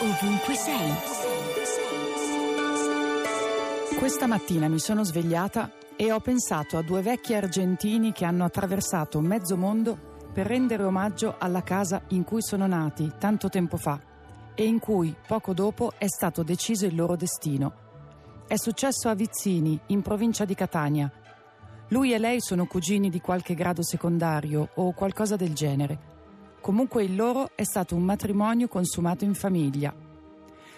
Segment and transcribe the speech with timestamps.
[0.00, 0.94] ovunque sei.
[3.98, 9.20] Questa mattina mi sono svegliata e ho pensato a due vecchi argentini che hanno attraversato
[9.20, 13.98] mezzo mondo per rendere omaggio alla casa in cui sono nati tanto tempo fa
[14.54, 17.84] e in cui poco dopo è stato deciso il loro destino.
[18.46, 21.10] È successo a Vizzini, in provincia di Catania.
[21.88, 26.15] Lui e lei sono cugini di qualche grado secondario o qualcosa del genere.
[26.66, 29.94] Comunque il loro è stato un matrimonio consumato in famiglia.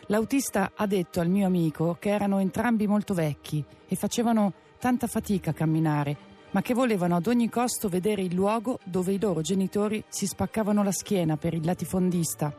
[0.08, 5.48] L'autista ha detto al mio amico che erano entrambi molto vecchi e facevano tanta fatica
[5.48, 6.16] a camminare,
[6.50, 10.82] ma che volevano ad ogni costo vedere il luogo dove i loro genitori si spaccavano
[10.82, 12.54] la schiena per il latifondista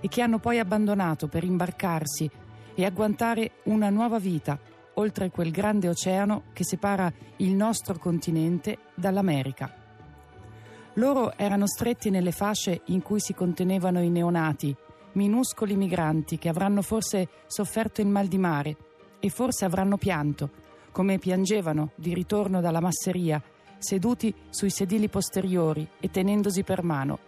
[0.00, 2.28] e che hanno poi abbandonato per imbarcarsi
[2.74, 4.58] e agguantare una nuova vita
[4.94, 9.83] oltre quel grande oceano che separa il nostro continente dall'America.
[10.94, 14.74] Loro erano stretti nelle fasce in cui si contenevano i neonati,
[15.12, 18.76] minuscoli migranti che avranno forse sofferto il mal di mare
[19.18, 20.50] e forse avranno pianto,
[20.92, 23.42] come piangevano di ritorno dalla masseria,
[23.78, 27.18] seduti sui sedili posteriori e tenendosi per mano.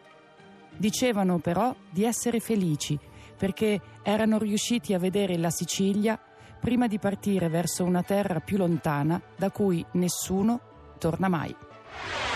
[0.77, 2.97] Dicevano però di essere felici
[3.37, 6.19] perché erano riusciti a vedere la Sicilia
[6.61, 10.61] prima di partire verso una terra più lontana da cui nessuno
[10.99, 11.55] torna mai.